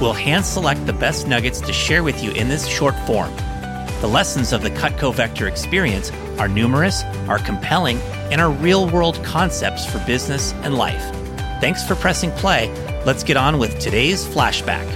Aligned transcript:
We'll 0.00 0.12
hand 0.12 0.44
select 0.44 0.86
the 0.86 0.92
best 0.92 1.26
nuggets 1.26 1.60
to 1.62 1.72
share 1.72 2.02
with 2.02 2.22
you 2.22 2.30
in 2.32 2.48
this 2.48 2.66
short 2.66 2.94
form. 3.00 3.34
The 4.00 4.06
lessons 4.06 4.52
of 4.52 4.62
the 4.62 4.70
Cutco 4.70 5.12
Vector 5.12 5.48
experience 5.48 6.12
are 6.38 6.46
numerous, 6.46 7.02
are 7.28 7.40
compelling, 7.40 7.98
and 8.30 8.40
are 8.40 8.50
real 8.50 8.88
world 8.88 9.22
concepts 9.24 9.84
for 9.84 9.98
business 10.06 10.52
and 10.62 10.76
life. 10.76 11.02
Thanks 11.60 11.84
for 11.84 11.96
pressing 11.96 12.30
play. 12.32 12.68
Let's 13.04 13.24
get 13.24 13.36
on 13.36 13.58
with 13.58 13.80
today's 13.80 14.24
flashback. 14.24 14.86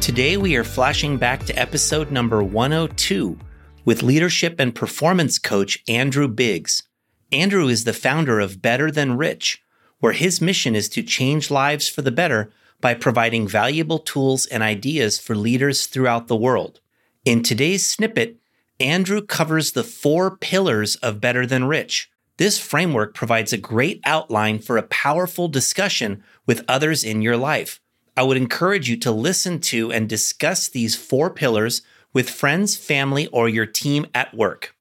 Today, 0.00 0.36
we 0.36 0.56
are 0.56 0.64
flashing 0.64 1.16
back 1.18 1.44
to 1.46 1.58
episode 1.58 2.12
number 2.12 2.42
102 2.44 3.36
with 3.84 4.04
leadership 4.04 4.60
and 4.60 4.72
performance 4.72 5.38
coach 5.38 5.82
Andrew 5.88 6.28
Biggs. 6.28 6.84
Andrew 7.32 7.66
is 7.66 7.82
the 7.82 7.92
founder 7.92 8.38
of 8.38 8.62
Better 8.62 8.90
Than 8.90 9.16
Rich, 9.16 9.62
where 10.00 10.12
his 10.12 10.40
mission 10.40 10.74
is 10.74 10.88
to 10.90 11.02
change 11.02 11.50
lives 11.50 11.88
for 11.88 12.02
the 12.02 12.10
better 12.10 12.52
by 12.80 12.94
providing 12.94 13.46
valuable 13.46 13.98
tools 13.98 14.46
and 14.46 14.62
ideas 14.62 15.18
for 15.18 15.36
leaders 15.36 15.86
throughout 15.86 16.26
the 16.26 16.36
world. 16.36 16.80
In 17.24 17.42
today's 17.42 17.86
snippet, 17.86 18.38
Andrew 18.80 19.20
covers 19.20 19.72
the 19.72 19.84
four 19.84 20.36
pillars 20.36 20.96
of 20.96 21.20
Better 21.20 21.46
Than 21.46 21.64
Rich. 21.64 22.10
This 22.38 22.58
framework 22.58 23.14
provides 23.14 23.52
a 23.52 23.58
great 23.58 24.00
outline 24.04 24.58
for 24.58 24.78
a 24.78 24.82
powerful 24.82 25.48
discussion 25.48 26.24
with 26.46 26.64
others 26.66 27.04
in 27.04 27.20
your 27.20 27.36
life. 27.36 27.80
I 28.16 28.22
would 28.22 28.38
encourage 28.38 28.88
you 28.88 28.96
to 28.98 29.12
listen 29.12 29.60
to 29.60 29.92
and 29.92 30.08
discuss 30.08 30.66
these 30.66 30.96
four 30.96 31.28
pillars 31.28 31.82
with 32.14 32.30
friends, 32.30 32.76
family, 32.76 33.26
or 33.28 33.48
your 33.48 33.66
team 33.66 34.06
at 34.14 34.34
work. 34.34 34.74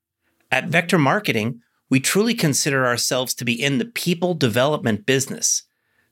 At 0.52 0.70
Vector 0.70 0.98
Marketing, 0.98 1.62
we 1.90 2.00
truly 2.00 2.34
consider 2.34 2.86
ourselves 2.86 3.34
to 3.34 3.46
be 3.46 3.62
in 3.62 3.78
the 3.78 3.86
people 3.86 4.34
development 4.34 5.06
business. 5.06 5.64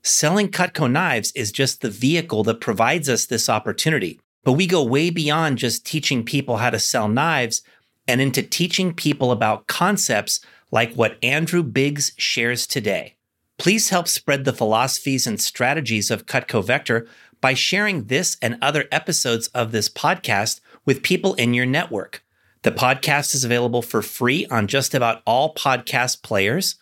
Selling 0.02 0.50
Cutco 0.50 0.90
knives 0.90 1.32
is 1.34 1.52
just 1.52 1.82
the 1.82 1.90
vehicle 1.90 2.44
that 2.46 2.62
provides 2.62 3.10
us 3.10 3.26
this 3.26 3.50
opportunity. 3.50 4.20
But 4.44 4.54
we 4.54 4.66
go 4.66 4.84
way 4.84 5.10
beyond 5.10 5.58
just 5.58 5.86
teaching 5.86 6.24
people 6.24 6.58
how 6.58 6.70
to 6.70 6.80
sell 6.80 7.08
knives 7.08 7.62
and 8.08 8.22
into 8.22 8.42
teaching 8.42 8.94
people 8.94 9.32
about 9.32 9.68
concepts 9.68 10.40
like 10.72 10.94
what 10.94 11.18
Andrew 11.22 11.64
Biggs 11.64 12.14
shares 12.18 12.66
today. 12.66 13.16
Please 13.58 13.90
help 13.90 14.08
spread 14.08 14.46
the 14.46 14.54
philosophies 14.54 15.28
and 15.28 15.42
strategies 15.42 16.10
of 16.10 16.26
Cutco 16.26 16.64
Vector 16.64 17.08
by 17.42 17.54
sharing 17.54 18.06
this 18.06 18.38
and 18.42 18.58
other 18.62 18.86
episodes 18.92 19.48
of 19.50 19.72
this 19.72 19.90
podcast 19.90 20.62
with 20.86 21.04
people 21.04 21.34
in 21.36 21.54
your 21.54 21.66
network. 21.66 22.24
The 22.64 22.72
podcast 22.72 23.36
is 23.36 23.44
available 23.44 23.82
for 23.82 24.02
free 24.02 24.46
on 24.48 24.68
just 24.68 24.96
about 24.96 25.22
all 25.26 25.54
podcast 25.54 26.24
players. 26.24 26.76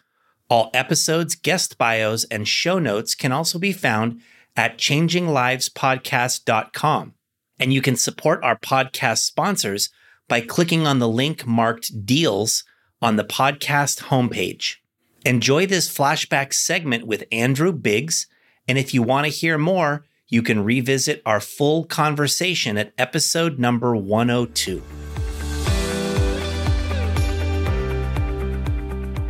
All 0.50 0.70
episodes, 0.74 1.36
guest 1.36 1.78
bios, 1.78 2.24
and 2.26 2.48
show 2.48 2.80
notes 2.80 3.14
can 3.16 3.32
also 3.32 3.60
be 3.60 3.74
found 3.74 4.22
at 4.56 4.78
changinglivespodcast.com. 4.78 7.14
And 7.60 7.74
you 7.74 7.82
can 7.82 7.96
support 7.96 8.44
our 8.44 8.58
podcast 8.58 9.20
sponsors 9.20 9.90
by 10.28 10.42
clicking 10.42 10.88
on 10.88 11.00
the 11.00 11.10
link 11.10 11.46
marked 11.46 12.06
Deals 12.06 12.66
on 13.02 13.16
the 13.16 13.24
podcast 13.24 14.04
homepage. 14.04 14.76
Enjoy 15.26 15.66
this 15.66 15.90
flashback 15.90 16.54
segment 16.54 17.08
with 17.08 17.24
Andrew 17.32 17.72
Biggs. 17.72 18.28
And 18.68 18.78
if 18.78 18.94
you 18.94 19.02
want 19.02 19.26
to 19.26 19.32
hear 19.32 19.58
more, 19.58 20.06
you 20.28 20.42
can 20.42 20.64
revisit 20.64 21.22
our 21.26 21.40
full 21.40 21.86
conversation 21.86 22.78
at 22.78 22.94
episode 22.98 23.60
number 23.60 23.96
102. 23.96 24.82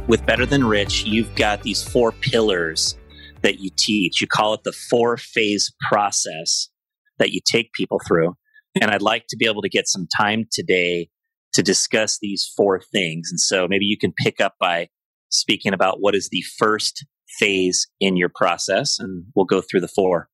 With 0.07 0.25
Better 0.25 0.45
Than 0.45 0.63
Rich, 0.63 1.05
you've 1.05 1.33
got 1.35 1.63
these 1.63 1.83
four 1.83 2.11
pillars 2.11 2.97
that 3.41 3.59
you 3.59 3.69
teach. 3.75 4.21
You 4.21 4.27
call 4.27 4.53
it 4.53 4.63
the 4.63 4.73
four 4.89 5.17
phase 5.17 5.73
process 5.89 6.69
that 7.17 7.31
you 7.31 7.39
take 7.45 7.73
people 7.73 7.99
through. 8.07 8.35
And 8.81 8.91
I'd 8.91 9.01
like 9.01 9.25
to 9.29 9.37
be 9.37 9.45
able 9.45 9.61
to 9.61 9.69
get 9.69 9.87
some 9.87 10.07
time 10.17 10.45
today 10.51 11.09
to 11.53 11.63
discuss 11.63 12.19
these 12.21 12.51
four 12.55 12.81
things. 12.91 13.29
And 13.31 13.39
so 13.39 13.67
maybe 13.67 13.85
you 13.85 13.97
can 13.97 14.13
pick 14.23 14.41
up 14.41 14.55
by 14.59 14.89
speaking 15.29 15.73
about 15.73 15.97
what 16.01 16.15
is 16.15 16.29
the 16.29 16.43
first 16.57 17.05
phase 17.39 17.87
in 17.99 18.17
your 18.17 18.29
process, 18.33 18.99
and 18.99 19.25
we'll 19.35 19.45
go 19.45 19.61
through 19.61 19.81
the 19.81 19.87
four. 19.87 20.29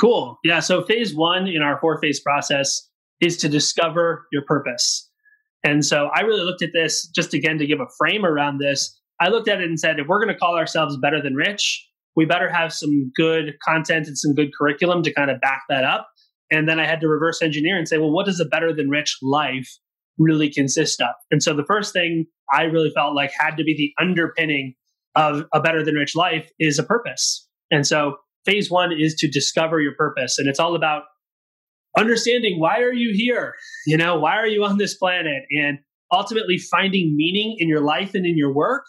Cool. 0.00 0.38
Yeah. 0.44 0.60
So 0.60 0.82
phase 0.84 1.14
one 1.14 1.46
in 1.46 1.62
our 1.62 1.78
four 1.80 2.00
phase 2.00 2.20
process 2.20 2.88
is 3.20 3.36
to 3.38 3.48
discover 3.48 4.26
your 4.32 4.42
purpose. 4.46 5.10
And 5.62 5.84
so 5.84 6.08
I 6.14 6.20
really 6.20 6.42
looked 6.42 6.62
at 6.62 6.70
this 6.72 7.08
just 7.14 7.34
again 7.34 7.58
to 7.58 7.66
give 7.66 7.80
a 7.80 7.86
frame 7.98 8.24
around 8.24 8.58
this 8.58 8.98
I 9.20 9.28
looked 9.28 9.48
at 9.48 9.60
it 9.60 9.68
and 9.68 9.78
said, 9.78 9.98
if 9.98 10.06
we're 10.06 10.22
going 10.22 10.34
to 10.34 10.38
call 10.38 10.56
ourselves 10.56 10.96
better 10.96 11.22
than 11.22 11.34
rich, 11.34 11.86
we 12.16 12.24
better 12.24 12.48
have 12.48 12.72
some 12.72 13.12
good 13.14 13.54
content 13.64 14.06
and 14.06 14.18
some 14.18 14.34
good 14.34 14.50
curriculum 14.58 15.02
to 15.02 15.12
kind 15.12 15.30
of 15.30 15.40
back 15.40 15.62
that 15.68 15.84
up. 15.84 16.08
And 16.50 16.68
then 16.68 16.80
I 16.80 16.86
had 16.86 17.00
to 17.00 17.08
reverse 17.08 17.42
engineer 17.42 17.78
and 17.78 17.86
say, 17.86 17.98
well, 17.98 18.10
what 18.10 18.26
does 18.26 18.40
a 18.40 18.44
better 18.44 18.74
than 18.74 18.88
rich 18.88 19.16
life 19.22 19.70
really 20.18 20.50
consist 20.50 21.00
of? 21.00 21.14
And 21.30 21.42
so 21.42 21.54
the 21.54 21.64
first 21.64 21.92
thing 21.92 22.26
I 22.52 22.64
really 22.64 22.90
felt 22.90 23.14
like 23.14 23.30
had 23.38 23.56
to 23.56 23.64
be 23.64 23.74
the 23.76 24.02
underpinning 24.02 24.74
of 25.14 25.44
a 25.52 25.60
better 25.60 25.84
than 25.84 25.94
rich 25.94 26.16
life 26.16 26.50
is 26.58 26.78
a 26.78 26.82
purpose. 26.82 27.46
And 27.70 27.86
so 27.86 28.16
phase 28.44 28.70
one 28.70 28.90
is 28.92 29.14
to 29.16 29.28
discover 29.28 29.80
your 29.80 29.94
purpose. 29.94 30.38
And 30.38 30.48
it's 30.48 30.58
all 30.58 30.74
about 30.74 31.04
understanding 31.96 32.58
why 32.58 32.80
are 32.80 32.92
you 32.92 33.12
here? 33.14 33.54
You 33.86 33.96
know, 33.96 34.18
why 34.18 34.36
are 34.36 34.46
you 34.46 34.64
on 34.64 34.78
this 34.78 34.96
planet? 34.96 35.42
And 35.50 35.78
ultimately 36.12 36.58
finding 36.58 37.16
meaning 37.16 37.56
in 37.58 37.68
your 37.68 37.80
life 37.80 38.14
and 38.14 38.26
in 38.26 38.36
your 38.36 38.52
work 38.52 38.84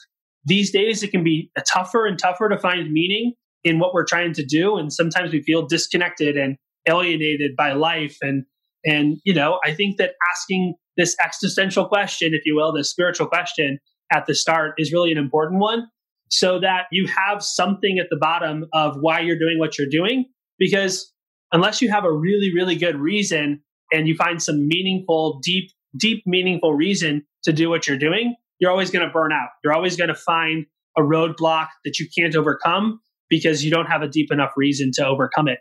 these 0.46 0.72
days, 0.72 1.04
it 1.04 1.12
can 1.12 1.24
be 1.24 1.52
tougher 1.72 2.06
and 2.06 2.18
tougher 2.18 2.50
to 2.50 2.58
find 2.58 2.92
meaning 2.92 3.34
in 3.64 3.80
what 3.80 3.94
we're 3.94 4.06
trying 4.06 4.34
to 4.34 4.46
do. 4.46 4.78
And 4.78 4.92
sometimes 4.92 5.32
we 5.32 5.42
feel 5.44 5.68
disconnected 5.68 6.36
and 6.36 6.58
alienated 6.88 7.56
by 7.56 7.74
life. 7.74 8.18
And, 8.22 8.46
and, 8.84 9.18
you 9.24 9.34
know, 9.34 9.60
I 9.64 9.74
think 9.74 9.98
that 9.98 10.14
asking 10.32 10.76
this 10.98 11.16
existential 11.24 11.86
question, 11.86 12.34
if 12.34 12.42
you 12.46 12.56
will, 12.56 12.74
this 12.74 12.90
spiritual 12.90 13.28
question 13.28 13.78
at 14.12 14.26
the 14.26 14.36
start 14.36 14.74
is 14.78 14.92
really 14.92 15.12
an 15.12 15.18
important 15.18 15.62
one 15.62 15.88
so 16.30 16.60
that 16.60 16.86
you 16.92 17.08
have 17.08 17.44
something 17.44 18.00
at 18.00 18.08
the 18.10 18.18
bottom 18.18 18.66
of 18.74 18.96
why 19.00 19.20
you're 19.20 19.38
doing 19.38 19.60
what 19.60 19.78
you're 19.78 19.90
doing. 19.90 20.26
Because 20.58 21.14
unless 21.52 21.82
you 21.82 21.92
have 21.92 22.06
a 22.06 22.12
really, 22.12 22.52
really 22.54 22.76
good 22.76 22.96
reason 22.96 23.62
and 23.92 24.08
you 24.08 24.16
find 24.16 24.42
some 24.42 24.68
meaningful, 24.68 25.40
deep, 25.44 25.70
deep, 25.98 26.24
meaningful 26.26 26.74
reason 26.74 27.24
to 27.44 27.52
do 27.52 27.70
what 27.70 27.88
you're 27.88 27.98
doing, 27.98 28.36
you're 28.62 28.72
always 28.72 28.92
going 28.92 29.06
to 29.06 29.12
burn 29.12 29.34
out. 29.34 29.50
You're 29.64 29.74
always 29.74 29.98
going 29.98 30.08
to 30.08 30.16
find 30.16 30.66
a 30.98 31.02
roadblock 31.02 31.68
that 31.84 32.00
you 32.00 32.08
can't 32.18 32.36
overcome 32.36 33.02
because 33.30 33.66
you 33.66 33.72
don't 33.72 33.88
have 33.88 34.04
a 34.04 34.08
deep 34.08 34.32
enough 34.32 34.52
reason 34.56 34.92
to 34.94 35.06
overcome 35.06 35.48
it. 35.48 35.60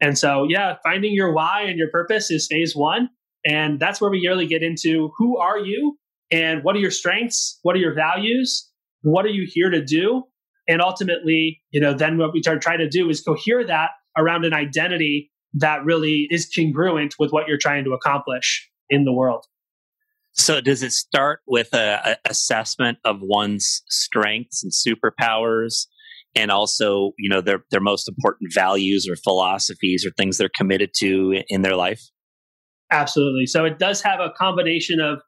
And 0.00 0.16
so, 0.16 0.46
yeah, 0.48 0.76
finding 0.82 1.12
your 1.12 1.32
why 1.32 1.62
and 1.62 1.78
your 1.78 1.90
purpose 1.90 2.30
is 2.30 2.48
phase 2.50 2.74
one. 2.74 3.10
And 3.44 3.78
that's 3.78 4.00
where 4.00 4.10
we 4.10 4.26
really 4.26 4.46
get 4.46 4.62
into 4.62 5.10
who 5.18 5.36
are 5.36 5.58
you 5.58 5.98
and 6.30 6.64
what 6.64 6.74
are 6.74 6.78
your 6.78 6.90
strengths? 6.90 7.58
What 7.62 7.76
are 7.76 7.80
your 7.80 7.94
values? 7.94 8.68
What 9.02 9.24
are 9.24 9.30
you 9.30 9.46
here 9.48 9.70
to 9.70 9.84
do? 9.84 10.24
And 10.68 10.80
ultimately, 10.80 11.60
you 11.70 11.80
know, 11.80 11.92
then 11.92 12.18
what 12.18 12.32
we 12.32 12.40
try 12.40 12.76
to 12.76 12.88
do 12.88 13.10
is 13.10 13.20
cohere 13.20 13.66
that 13.66 13.90
around 14.16 14.44
an 14.44 14.54
identity 14.54 15.30
that 15.54 15.84
really 15.84 16.28
is 16.30 16.48
congruent 16.54 17.14
with 17.18 17.30
what 17.30 17.48
you're 17.48 17.58
trying 17.58 17.84
to 17.84 17.92
accomplish 17.92 18.70
in 18.90 19.04
the 19.04 19.12
world. 19.12 19.46
So 20.38 20.60
does 20.60 20.84
it 20.84 20.92
start 20.92 21.40
with 21.46 21.74
a, 21.74 22.00
a, 22.12 22.30
assessment 22.30 22.98
of 23.04 23.16
one's 23.20 23.82
strengths 23.88 24.62
and 24.62 24.72
superpowers 24.72 25.86
and 26.36 26.52
also, 26.52 27.12
you 27.18 27.28
know, 27.28 27.40
their 27.40 27.64
their 27.72 27.80
most 27.80 28.08
important 28.08 28.52
values 28.54 29.08
or 29.08 29.16
philosophies 29.16 30.06
or 30.06 30.10
things 30.12 30.38
they're 30.38 30.50
committed 30.56 30.90
to 30.98 31.42
in 31.48 31.62
their 31.62 31.74
life? 31.74 32.02
Absolutely. 32.90 33.46
So 33.46 33.64
it 33.64 33.78
does 33.78 34.00
have 34.02 34.20
a 34.20 34.30
combination 34.30 35.00
of 35.00 35.20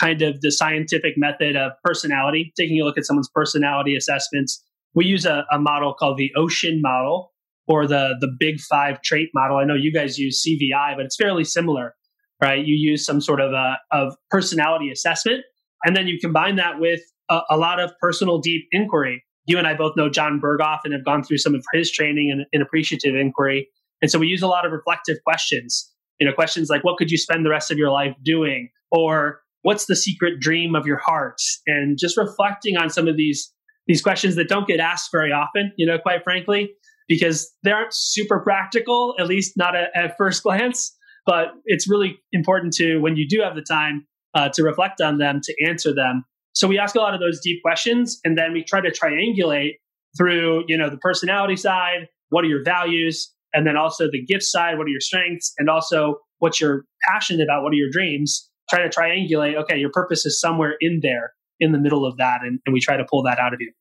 kind 0.00 0.22
of 0.22 0.40
the 0.40 0.50
scientific 0.50 1.14
method 1.16 1.56
of 1.56 1.72
personality, 1.84 2.52
taking 2.58 2.80
a 2.80 2.84
look 2.84 2.98
at 2.98 3.04
someone's 3.04 3.30
personality 3.32 3.94
assessments. 3.94 4.64
We 4.94 5.04
use 5.04 5.26
a, 5.26 5.44
a 5.52 5.58
model 5.58 5.94
called 5.94 6.16
the 6.16 6.32
Ocean 6.36 6.80
model 6.80 7.32
or 7.68 7.86
the 7.86 8.16
the 8.18 8.34
Big 8.40 8.60
Five 8.60 9.02
trait 9.02 9.28
model. 9.34 9.58
I 9.58 9.64
know 9.64 9.74
you 9.74 9.92
guys 9.92 10.18
use 10.18 10.42
CVI, 10.42 10.96
but 10.96 11.04
it's 11.04 11.16
fairly 11.16 11.44
similar 11.44 11.94
right? 12.40 12.64
You 12.64 12.74
use 12.74 13.04
some 13.04 13.20
sort 13.20 13.40
of 13.40 13.52
a 13.52 13.78
of 13.90 14.14
personality 14.30 14.90
assessment, 14.90 15.44
and 15.84 15.96
then 15.96 16.06
you 16.06 16.18
combine 16.20 16.56
that 16.56 16.78
with 16.78 17.00
a, 17.30 17.40
a, 17.50 17.56
lot 17.56 17.80
of 17.80 17.92
personal 18.00 18.38
deep 18.38 18.66
inquiry. 18.72 19.24
You 19.46 19.58
and 19.58 19.66
I 19.66 19.74
both 19.74 19.96
know 19.96 20.08
Jon 20.08 20.40
Berghoff 20.42 20.80
and 20.84 20.92
have 20.94 21.04
gone 21.04 21.22
through 21.22 21.38
some 21.38 21.54
of 21.54 21.64
his 21.72 21.90
training 21.90 22.30
in, 22.30 22.46
in 22.52 22.62
appreciative 22.62 23.14
inquiry. 23.14 23.68
And 24.00 24.10
so 24.10 24.18
we 24.18 24.26
use 24.26 24.42
a 24.42 24.46
lot 24.46 24.64
of 24.64 24.72
reflective 24.72 25.18
questions. 25.24 25.90
You 26.20 26.26
know, 26.26 26.32
questions 26.32 26.68
like 26.70 26.84
what 26.84 26.96
could 26.96 27.10
you 27.10 27.18
spend 27.18 27.44
the 27.44 27.50
rest 27.50 27.70
of 27.70 27.78
your 27.78 27.90
life 27.90 28.14
doing? 28.24 28.70
Or 28.90 29.40
what's 29.62 29.86
the 29.86 29.96
secret 29.96 30.40
dream 30.40 30.74
of 30.74 30.86
your 30.86 30.98
heart? 30.98 31.40
And 31.66 31.98
just 31.98 32.16
reflecting 32.16 32.76
on 32.76 32.90
some 32.90 33.08
of 33.08 33.16
these 33.16 33.52
these 33.86 34.00
questions 34.00 34.36
that 34.36 34.48
don't 34.48 34.66
get 34.66 34.80
asked 34.80 35.10
very 35.12 35.30
often, 35.30 35.72
you 35.76 35.86
know, 35.86 35.98
quite 35.98 36.24
frankly, 36.24 36.70
because 37.06 37.52
they 37.64 37.70
aren't 37.70 37.92
super 37.92 38.40
practical, 38.40 39.14
at 39.18 39.26
least 39.26 39.54
not 39.56 39.76
at, 39.76 39.90
at 39.94 40.16
first 40.16 40.42
glance. 40.42 40.96
But 41.26 41.48
it's 41.64 41.88
really 41.88 42.18
important 42.32 42.72
to, 42.74 42.98
when 42.98 43.16
you 43.16 43.26
do 43.28 43.40
have 43.42 43.54
the 43.54 43.62
time, 43.62 44.06
uh, 44.34 44.50
to 44.54 44.62
reflect 44.62 45.00
on 45.00 45.18
them, 45.18 45.40
to 45.42 45.54
answer 45.66 45.94
them. 45.94 46.24
So 46.52 46.68
we 46.68 46.78
ask 46.78 46.94
a 46.94 47.00
lot 47.00 47.14
of 47.14 47.20
those 47.20 47.40
deep 47.40 47.62
questions, 47.62 48.20
and 48.24 48.36
then 48.36 48.52
we 48.52 48.62
try 48.62 48.80
to 48.80 48.90
triangulate 48.90 49.74
through, 50.16 50.64
you 50.68 50.76
know, 50.76 50.90
the 50.90 50.98
personality 50.98 51.56
side, 51.56 52.08
what 52.28 52.44
are 52.44 52.48
your 52.48 52.62
values, 52.62 53.32
and 53.52 53.66
then 53.66 53.76
also 53.76 54.10
the 54.10 54.24
gift 54.24 54.44
side, 54.44 54.78
what 54.78 54.84
are 54.86 54.90
your 54.90 55.00
strengths, 55.00 55.52
and 55.58 55.68
also 55.68 56.16
what 56.38 56.60
you're 56.60 56.84
passionate 57.08 57.42
about, 57.42 57.62
what 57.62 57.72
are 57.72 57.76
your 57.76 57.90
dreams. 57.90 58.50
Try 58.70 58.82
to 58.82 58.88
triangulate. 58.88 59.56
Okay, 59.56 59.78
your 59.78 59.90
purpose 59.92 60.26
is 60.26 60.40
somewhere 60.40 60.74
in 60.80 61.00
there, 61.02 61.32
in 61.60 61.72
the 61.72 61.78
middle 61.78 62.04
of 62.04 62.16
that, 62.18 62.40
and, 62.42 62.60
and 62.66 62.72
we 62.72 62.80
try 62.80 62.96
to 62.96 63.04
pull 63.08 63.22
that 63.24 63.38
out 63.38 63.54
of 63.54 63.60
you. 63.60 63.72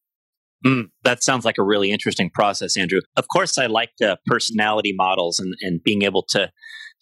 Mm, 0.65 0.89
that 1.03 1.23
sounds 1.23 1.45
like 1.45 1.57
a 1.57 1.63
really 1.63 1.91
interesting 1.91 2.29
process, 2.29 2.77
Andrew. 2.77 3.01
Of 3.17 3.27
course, 3.27 3.57
I 3.57 3.65
like 3.65 3.91
the 3.99 4.17
personality 4.25 4.93
models 4.95 5.39
and, 5.39 5.53
and 5.61 5.83
being 5.83 6.03
able 6.03 6.23
to 6.29 6.51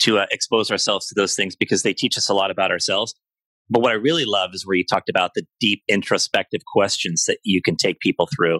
to 0.01 0.19
uh, 0.19 0.25
expose 0.31 0.71
ourselves 0.71 1.07
to 1.07 1.15
those 1.15 1.35
things 1.35 1.55
because 1.55 1.83
they 1.83 1.93
teach 1.93 2.17
us 2.17 2.29
a 2.29 2.33
lot 2.33 2.51
about 2.51 2.71
ourselves. 2.71 3.13
But 3.69 3.81
what 3.81 3.91
I 3.91 3.95
really 3.95 4.25
love 4.25 4.51
is 4.53 4.65
where 4.65 4.75
you 4.75 4.83
talked 4.83 5.09
about 5.09 5.31
the 5.33 5.43
deep 5.59 5.81
introspective 5.87 6.61
questions 6.73 7.23
that 7.27 7.37
you 7.43 7.61
can 7.63 7.77
take 7.77 7.99
people 7.99 8.27
through 8.35 8.59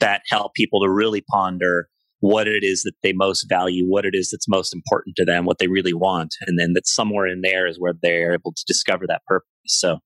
that 0.00 0.22
help 0.28 0.54
people 0.54 0.80
to 0.80 0.90
really 0.90 1.22
ponder 1.30 1.88
what 2.20 2.46
it 2.46 2.62
is 2.62 2.82
that 2.82 2.92
they 3.02 3.14
most 3.14 3.46
value, 3.48 3.86
what 3.86 4.04
it 4.04 4.10
is 4.12 4.30
that's 4.30 4.46
most 4.48 4.74
important 4.74 5.16
to 5.16 5.24
them, 5.24 5.46
what 5.46 5.58
they 5.58 5.68
really 5.68 5.94
want, 5.94 6.34
and 6.46 6.58
then 6.58 6.74
that 6.74 6.86
somewhere 6.86 7.26
in 7.26 7.40
there 7.40 7.66
is 7.66 7.78
where 7.78 7.94
they're 8.02 8.34
able 8.34 8.52
to 8.52 8.64
discover 8.66 9.06
that 9.06 9.22
purpose. 9.26 9.46
So 9.66 9.98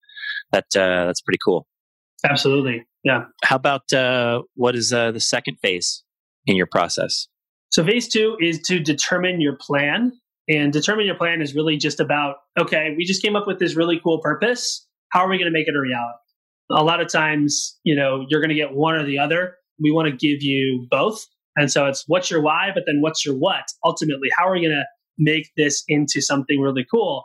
that 0.52 0.66
uh, 0.76 1.06
that's 1.06 1.20
pretty 1.20 1.40
cool. 1.44 1.66
Absolutely. 2.24 2.86
Yeah. 3.02 3.24
How 3.42 3.56
about 3.56 3.92
uh, 3.92 4.42
what 4.54 4.74
is 4.76 4.92
uh, 4.92 5.10
the 5.12 5.20
second 5.20 5.56
phase 5.60 6.04
in 6.46 6.56
your 6.56 6.68
process? 6.70 7.28
So, 7.70 7.84
phase 7.84 8.08
two 8.08 8.36
is 8.40 8.60
to 8.66 8.78
determine 8.78 9.40
your 9.40 9.56
plan. 9.60 10.12
And 10.48 10.72
determine 10.72 11.06
your 11.06 11.14
plan 11.14 11.40
is 11.40 11.54
really 11.54 11.76
just 11.76 12.00
about 12.00 12.36
okay, 12.58 12.94
we 12.96 13.04
just 13.04 13.22
came 13.22 13.36
up 13.36 13.46
with 13.46 13.58
this 13.58 13.76
really 13.76 14.00
cool 14.02 14.20
purpose. 14.20 14.86
How 15.10 15.20
are 15.20 15.28
we 15.28 15.38
going 15.38 15.50
to 15.50 15.56
make 15.56 15.68
it 15.68 15.74
a 15.76 15.80
reality? 15.80 16.18
A 16.70 16.84
lot 16.84 17.00
of 17.00 17.08
times, 17.08 17.78
you 17.84 17.94
know, 17.94 18.26
you're 18.28 18.40
going 18.40 18.50
to 18.50 18.54
get 18.54 18.74
one 18.74 18.94
or 18.94 19.04
the 19.04 19.18
other. 19.18 19.56
We 19.80 19.90
want 19.90 20.08
to 20.08 20.16
give 20.16 20.42
you 20.42 20.86
both. 20.90 21.24
And 21.56 21.70
so 21.70 21.86
it's 21.86 22.04
what's 22.06 22.30
your 22.30 22.42
why, 22.42 22.70
but 22.74 22.84
then 22.86 23.00
what's 23.00 23.24
your 23.24 23.36
what? 23.36 23.64
Ultimately, 23.84 24.28
how 24.36 24.48
are 24.48 24.52
we 24.52 24.60
going 24.60 24.72
to 24.72 24.84
make 25.18 25.50
this 25.56 25.84
into 25.88 26.20
something 26.20 26.60
really 26.60 26.84
cool? 26.90 27.24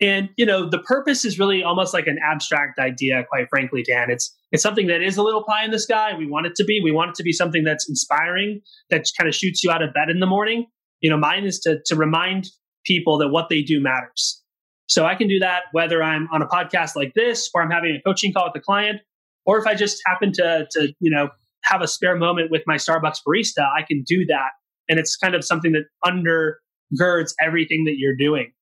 And 0.00 0.30
you 0.36 0.46
know, 0.46 0.68
the 0.68 0.78
purpose 0.78 1.24
is 1.24 1.38
really 1.38 1.62
almost 1.62 1.92
like 1.92 2.06
an 2.06 2.18
abstract 2.24 2.78
idea, 2.78 3.24
quite 3.28 3.48
frankly, 3.50 3.82
Dan. 3.82 4.10
It's 4.10 4.34
it's 4.52 4.62
something 4.62 4.86
that 4.86 5.02
is 5.02 5.16
a 5.16 5.22
little 5.22 5.44
pie 5.44 5.64
in 5.64 5.70
the 5.70 5.78
sky. 5.78 6.12
We 6.16 6.26
want 6.26 6.46
it 6.46 6.54
to 6.56 6.64
be. 6.64 6.80
We 6.82 6.92
want 6.92 7.10
it 7.10 7.14
to 7.16 7.22
be 7.22 7.32
something 7.32 7.64
that's 7.64 7.88
inspiring, 7.88 8.60
that 8.90 9.06
kind 9.18 9.28
of 9.28 9.34
shoots 9.34 9.62
you 9.64 9.70
out 9.70 9.82
of 9.82 9.92
bed 9.92 10.08
in 10.08 10.20
the 10.20 10.26
morning. 10.26 10.66
You 11.00 11.10
know, 11.10 11.16
mine 11.16 11.44
is 11.44 11.60
to 11.60 11.80
to 11.86 11.96
remind 11.96 12.46
people 12.84 13.18
that 13.18 13.28
what 13.28 13.48
they 13.48 13.62
do 13.62 13.80
matters. 13.80 14.42
So 14.86 15.04
I 15.04 15.14
can 15.14 15.28
do 15.28 15.38
that 15.40 15.64
whether 15.72 16.02
I'm 16.02 16.28
on 16.32 16.42
a 16.42 16.46
podcast 16.46 16.96
like 16.96 17.12
this, 17.14 17.50
or 17.54 17.62
I'm 17.62 17.70
having 17.70 17.96
a 17.96 18.02
coaching 18.08 18.32
call 18.32 18.50
with 18.52 18.60
a 18.60 18.64
client, 18.64 19.00
or 19.44 19.58
if 19.58 19.66
I 19.66 19.74
just 19.74 20.00
happen 20.06 20.32
to 20.34 20.66
to 20.72 20.92
you 21.00 21.10
know 21.10 21.28
have 21.64 21.82
a 21.82 21.88
spare 21.88 22.16
moment 22.16 22.50
with 22.50 22.62
my 22.66 22.76
Starbucks 22.76 23.18
barista, 23.26 23.66
I 23.76 23.82
can 23.82 24.02
do 24.06 24.24
that, 24.26 24.50
and 24.88 24.98
it's 24.98 25.16
kind 25.16 25.34
of 25.34 25.44
something 25.44 25.72
that 25.72 25.84
undergirds 26.04 27.32
everything 27.40 27.84
that 27.84 27.94
you're 27.98 28.16
doing. 28.16 28.52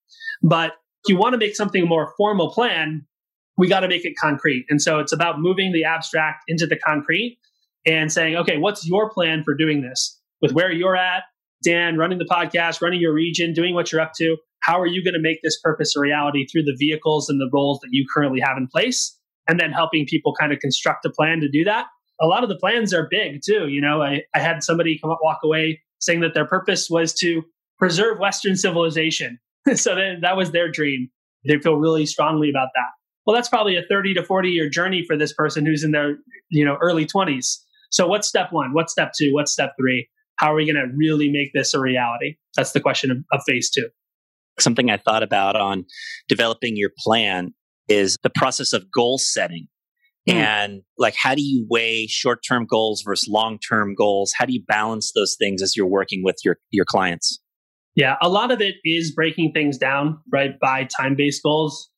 But 0.42 0.72
if 1.04 1.12
you 1.12 1.16
want 1.16 1.34
to 1.34 1.38
make 1.38 1.54
something 1.54 1.84
a 1.84 1.86
more 1.86 2.12
formal 2.16 2.52
plan, 2.52 3.06
we 3.56 3.68
got 3.68 3.80
to 3.80 3.88
make 3.88 4.04
it 4.04 4.14
concrete. 4.20 4.66
And 4.68 4.82
so 4.82 4.98
it's 4.98 5.12
about 5.12 5.40
moving 5.40 5.72
the 5.72 5.84
abstract 5.84 6.44
into 6.48 6.66
the 6.66 6.76
concrete 6.76 7.38
and 7.86 8.12
saying, 8.12 8.36
okay, 8.36 8.58
what's 8.58 8.86
your 8.86 9.10
plan 9.10 9.42
for 9.44 9.54
doing 9.54 9.82
this 9.82 10.20
with 10.42 10.52
where 10.52 10.70
you're 10.70 10.96
at, 10.96 11.22
Dan, 11.64 11.96
running 11.96 12.18
the 12.18 12.28
podcast, 12.30 12.80
running 12.80 13.00
your 13.00 13.12
region, 13.12 13.52
doing 13.52 13.74
what 13.74 13.90
you're 13.90 14.00
up 14.00 14.12
to? 14.18 14.36
How 14.60 14.80
are 14.80 14.86
you 14.86 15.02
going 15.02 15.14
to 15.14 15.20
make 15.20 15.38
this 15.42 15.58
purpose 15.62 15.94
a 15.96 16.00
reality 16.00 16.46
through 16.46 16.64
the 16.64 16.76
vehicles 16.78 17.28
and 17.28 17.40
the 17.40 17.50
roles 17.52 17.80
that 17.80 17.88
you 17.92 18.04
currently 18.14 18.40
have 18.40 18.56
in 18.56 18.66
place? 18.66 19.16
And 19.48 19.60
then 19.60 19.70
helping 19.70 20.06
people 20.06 20.34
kind 20.38 20.52
of 20.52 20.58
construct 20.58 21.04
a 21.04 21.10
plan 21.10 21.40
to 21.40 21.48
do 21.48 21.64
that. 21.64 21.86
A 22.20 22.26
lot 22.26 22.42
of 22.42 22.48
the 22.48 22.56
plans 22.56 22.92
are 22.92 23.06
big 23.08 23.40
too. 23.44 23.68
You 23.68 23.80
know, 23.80 24.02
I, 24.02 24.22
I 24.34 24.40
had 24.40 24.62
somebody 24.62 24.98
come 24.98 25.10
up, 25.10 25.18
walk 25.22 25.38
away 25.44 25.80
saying 26.00 26.20
that 26.20 26.34
their 26.34 26.46
purpose 26.46 26.88
was 26.90 27.14
to 27.14 27.42
preserve 27.78 28.18
Western 28.18 28.56
civilization. 28.56 29.38
so 29.74 29.94
then 29.94 30.20
that 30.22 30.36
was 30.36 30.50
their 30.50 30.70
dream. 30.70 31.08
They 31.46 31.58
feel 31.58 31.76
really 31.76 32.06
strongly 32.06 32.50
about 32.50 32.68
that. 32.74 32.90
Well, 33.26 33.34
that's 33.34 33.48
probably 33.48 33.76
a 33.76 33.82
30 33.88 34.14
to 34.14 34.24
40 34.24 34.48
year 34.48 34.68
journey 34.68 35.04
for 35.06 35.16
this 35.16 35.32
person 35.32 35.66
who's 35.66 35.84
in 35.84 35.90
their, 35.90 36.16
you 36.48 36.64
know, 36.64 36.76
early 36.80 37.06
20s. 37.06 37.58
So 37.90 38.06
what's 38.06 38.28
step 38.28 38.48
one? 38.52 38.72
What's 38.72 38.92
step 38.92 39.12
two? 39.18 39.30
What's 39.32 39.52
step 39.52 39.74
three? 39.78 40.08
How 40.36 40.52
are 40.52 40.56
we 40.56 40.64
going 40.64 40.76
to 40.76 40.92
really 40.96 41.30
make 41.30 41.52
this 41.54 41.74
a 41.74 41.80
reality? 41.80 42.36
That's 42.56 42.72
the 42.72 42.80
question 42.80 43.10
of, 43.10 43.18
of 43.32 43.40
phase 43.46 43.70
two. 43.70 43.88
Something 44.58 44.90
I 44.90 44.96
thought 44.96 45.22
about 45.22 45.56
on 45.56 45.84
developing 46.28 46.76
your 46.76 46.90
plan 46.98 47.52
is 47.88 48.16
the 48.22 48.30
process 48.30 48.72
of 48.72 48.90
goal 48.90 49.18
setting. 49.18 49.68
Mm. 50.28 50.34
And 50.34 50.82
like, 50.98 51.14
how 51.14 51.34
do 51.34 51.42
you 51.42 51.66
weigh 51.70 52.06
short 52.06 52.40
term 52.46 52.66
goals 52.68 53.02
versus 53.02 53.28
long 53.28 53.58
term 53.58 53.94
goals? 53.94 54.32
How 54.36 54.44
do 54.44 54.52
you 54.52 54.62
balance 54.66 55.12
those 55.14 55.36
things 55.38 55.62
as 55.62 55.76
you're 55.76 55.86
working 55.86 56.22
with 56.24 56.36
your, 56.44 56.58
your 56.70 56.84
clients? 56.84 57.40
Yeah, 57.94 58.16
a 58.20 58.28
lot 58.28 58.50
of 58.50 58.60
it 58.60 58.74
is 58.84 59.12
breaking 59.12 59.52
things 59.52 59.78
down, 59.78 60.18
right, 60.30 60.58
by 60.60 60.84
time 60.84 61.14
based 61.16 61.42
goals. 61.42 61.90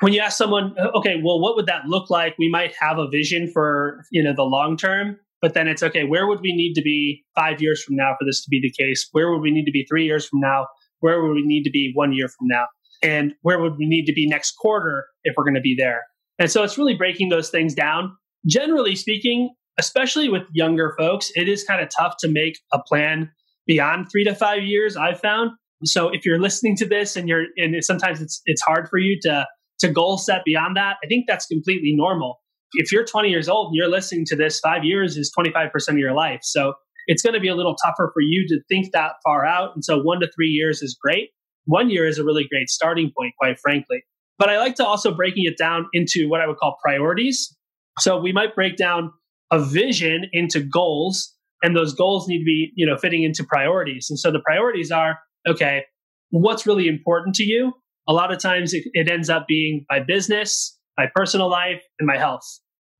When 0.00 0.12
you 0.12 0.20
ask 0.20 0.36
someone, 0.36 0.74
okay, 0.94 1.14
well, 1.24 1.40
what 1.40 1.56
would 1.56 1.66
that 1.66 1.86
look 1.86 2.10
like? 2.10 2.34
We 2.38 2.50
might 2.50 2.74
have 2.78 2.98
a 2.98 3.08
vision 3.08 3.50
for, 3.50 4.04
you 4.10 4.22
know, 4.22 4.34
the 4.36 4.42
long 4.42 4.76
term, 4.76 5.18
but 5.42 5.54
then 5.54 5.68
it's 5.68 5.82
okay, 5.82 6.04
where 6.04 6.26
would 6.26 6.40
we 6.40 6.54
need 6.54 6.74
to 6.74 6.82
be 6.82 7.24
five 7.34 7.60
years 7.60 7.82
from 7.82 7.96
now 7.96 8.14
for 8.18 8.24
this 8.24 8.42
to 8.44 8.48
be 8.50 8.60
the 8.60 8.72
case? 8.82 9.08
Where 9.12 9.30
would 9.30 9.40
we 9.40 9.50
need 9.50 9.64
to 9.66 9.72
be 9.72 9.84
three 9.88 10.04
years 10.04 10.26
from 10.26 10.40
now? 10.40 10.66
Where 11.00 11.22
would 11.22 11.34
we 11.34 11.42
need 11.44 11.64
to 11.64 11.70
be 11.70 11.92
one 11.94 12.12
year 12.12 12.28
from 12.28 12.48
now? 12.48 12.66
And 13.02 13.34
where 13.42 13.60
would 13.60 13.76
we 13.76 13.86
need 13.86 14.06
to 14.06 14.12
be 14.12 14.26
next 14.26 14.52
quarter 14.52 15.04
if 15.24 15.34
we're 15.36 15.44
going 15.44 15.54
to 15.54 15.60
be 15.60 15.76
there? 15.78 16.02
And 16.38 16.50
so 16.50 16.62
it's 16.62 16.78
really 16.78 16.94
breaking 16.94 17.28
those 17.28 17.50
things 17.50 17.74
down. 17.74 18.16
Generally 18.46 18.96
speaking, 18.96 19.50
especially 19.78 20.28
with 20.28 20.42
younger 20.52 20.94
folks, 20.98 21.30
it 21.34 21.48
is 21.48 21.64
kind 21.64 21.82
of 21.82 21.88
tough 21.96 22.14
to 22.20 22.28
make 22.28 22.58
a 22.72 22.78
plan 22.78 23.30
beyond 23.66 24.06
three 24.10 24.24
to 24.24 24.34
five 24.34 24.62
years. 24.62 24.96
I've 24.96 25.20
found. 25.20 25.50
So 25.84 26.08
if 26.08 26.24
you're 26.24 26.40
listening 26.40 26.76
to 26.76 26.86
this 26.86 27.16
and 27.16 27.28
you're 27.28 27.44
and 27.56 27.74
sometimes 27.84 28.22
it's 28.22 28.40
it's 28.46 28.62
hard 28.62 28.88
for 28.88 28.98
you 28.98 29.18
to 29.22 29.46
to 29.80 29.88
goal 29.88 30.16
set 30.16 30.42
beyond 30.44 30.76
that, 30.76 30.96
I 31.04 31.06
think 31.06 31.26
that's 31.28 31.46
completely 31.46 31.92
normal. 31.94 32.40
If 32.74 32.92
you're 32.92 33.04
20 33.04 33.28
years 33.28 33.48
old 33.48 33.68
and 33.68 33.76
you're 33.76 33.88
listening 33.88 34.24
to 34.26 34.36
this, 34.36 34.60
five 34.60 34.84
years 34.84 35.16
is 35.16 35.32
25% 35.38 35.70
of 35.88 35.98
your 35.98 36.14
life. 36.14 36.40
So 36.42 36.74
it's 37.06 37.22
going 37.22 37.34
to 37.34 37.40
be 37.40 37.48
a 37.48 37.54
little 37.54 37.76
tougher 37.84 38.10
for 38.12 38.20
you 38.20 38.46
to 38.48 38.60
think 38.68 38.92
that 38.92 39.12
far 39.24 39.46
out. 39.46 39.70
And 39.74 39.84
so 39.84 40.00
one 40.00 40.20
to 40.20 40.28
three 40.34 40.48
years 40.48 40.82
is 40.82 40.96
great. 41.00 41.30
One 41.64 41.90
year 41.90 42.06
is 42.06 42.18
a 42.18 42.24
really 42.24 42.46
great 42.50 42.68
starting 42.68 43.12
point, 43.16 43.34
quite 43.38 43.58
frankly. 43.58 44.02
But 44.38 44.50
I 44.50 44.58
like 44.58 44.74
to 44.76 44.86
also 44.86 45.14
breaking 45.14 45.44
it 45.46 45.56
down 45.56 45.86
into 45.92 46.28
what 46.28 46.40
I 46.40 46.46
would 46.46 46.58
call 46.58 46.76
priorities. 46.82 47.56
So 48.00 48.18
we 48.20 48.32
might 48.32 48.54
break 48.54 48.76
down 48.76 49.12
a 49.50 49.58
vision 49.58 50.28
into 50.32 50.60
goals 50.60 51.32
and 51.62 51.76
those 51.76 51.94
goals 51.94 52.28
need 52.28 52.38
to 52.38 52.44
be 52.44 52.72
you 52.74 52.86
know 52.86 52.96
fitting 52.96 53.22
into 53.22 53.44
priorities 53.44 54.08
and 54.10 54.18
so 54.18 54.30
the 54.30 54.40
priorities 54.40 54.90
are 54.90 55.18
okay 55.48 55.84
what's 56.30 56.66
really 56.66 56.88
important 56.88 57.34
to 57.34 57.44
you 57.44 57.72
a 58.08 58.12
lot 58.12 58.32
of 58.32 58.38
times 58.38 58.74
it, 58.74 58.84
it 58.92 59.10
ends 59.10 59.30
up 59.30 59.46
being 59.46 59.84
my 59.90 60.00
business 60.00 60.78
my 60.96 61.06
personal 61.14 61.48
life 61.48 61.82
and 61.98 62.06
my 62.06 62.16
health 62.16 62.44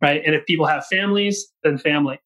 right 0.02 0.22
and 0.24 0.34
if 0.34 0.44
people 0.46 0.66
have 0.66 0.84
families 0.86 1.46
then 1.62 1.78
family 1.78 2.18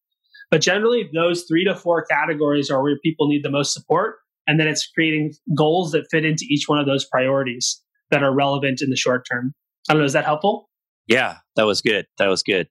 but 0.49 0.61
generally 0.61 1.09
those 1.13 1.43
three 1.47 1.63
to 1.63 1.75
four 1.75 2.03
categories 2.05 2.69
are 2.69 2.81
where 2.81 2.97
people 3.03 3.27
need 3.27 3.43
the 3.43 3.51
most 3.51 3.73
support 3.73 4.15
and 4.47 4.59
then 4.59 4.67
it's 4.67 4.87
creating 4.87 5.33
goals 5.55 5.91
that 5.91 6.05
fit 6.11 6.25
into 6.25 6.45
each 6.49 6.63
one 6.67 6.79
of 6.79 6.85
those 6.85 7.05
priorities 7.05 7.81
that 8.09 8.23
are 8.23 8.33
relevant 8.33 8.81
in 8.81 8.89
the 8.89 8.95
short 8.95 9.25
term 9.31 9.53
i 9.89 9.93
don't 9.93 10.01
know 10.01 10.05
is 10.05 10.13
that 10.13 10.25
helpful 10.25 10.69
yeah 11.07 11.37
that 11.55 11.65
was 11.65 11.81
good 11.81 12.05
that 12.17 12.27
was 12.27 12.43
good 12.43 12.67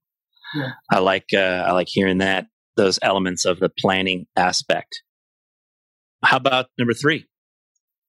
yeah. 0.54 0.73
i 0.90 0.99
like 0.99 1.26
uh, 1.35 1.64
i 1.66 1.73
like 1.73 1.88
hearing 1.88 2.19
that 2.19 2.47
those 2.80 2.99
elements 3.02 3.45
of 3.45 3.61
the 3.61 3.71
planning 3.78 4.26
aspect. 4.37 5.02
How 6.25 6.37
about 6.37 6.66
number 6.78 6.95
three? 6.95 7.26